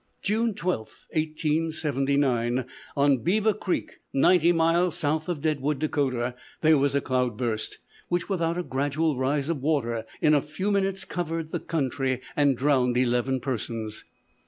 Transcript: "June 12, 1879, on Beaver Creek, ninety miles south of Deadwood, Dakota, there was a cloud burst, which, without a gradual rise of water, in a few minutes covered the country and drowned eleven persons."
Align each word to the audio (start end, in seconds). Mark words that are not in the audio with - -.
"June 0.23 0.55
12, 0.55 0.79
1879, 1.11 2.65
on 2.97 3.17
Beaver 3.19 3.53
Creek, 3.53 3.99
ninety 4.11 4.51
miles 4.51 4.97
south 4.97 5.29
of 5.29 5.41
Deadwood, 5.41 5.77
Dakota, 5.77 6.33
there 6.61 6.79
was 6.79 6.95
a 6.95 7.01
cloud 7.01 7.37
burst, 7.37 7.77
which, 8.09 8.27
without 8.27 8.57
a 8.57 8.63
gradual 8.63 9.15
rise 9.15 9.47
of 9.47 9.61
water, 9.61 10.03
in 10.19 10.33
a 10.33 10.41
few 10.41 10.71
minutes 10.71 11.05
covered 11.05 11.51
the 11.51 11.59
country 11.59 12.19
and 12.35 12.57
drowned 12.57 12.97
eleven 12.97 13.39
persons." 13.39 14.03